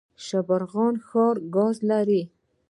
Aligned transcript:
شبرغان 0.25 0.95
ښار 1.07 1.35
ګاز 1.55 1.75
لري؟ 1.89 2.21